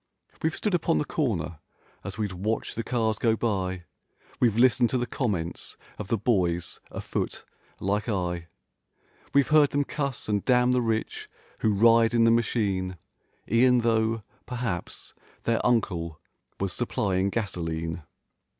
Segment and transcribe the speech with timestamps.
[0.41, 1.59] We've stood upon the corner
[2.03, 3.83] as we'd watch the cars go by;
[4.39, 7.45] We've listened to the comments of the boys a foot,
[7.79, 8.45] like I; ^
[9.31, 11.29] We've heard them cuss and damn the rich,
[11.59, 12.97] who ride in the machine.
[13.51, 16.19] E'en though, perhaps, their uncle
[16.59, 18.01] was supplying gasoline.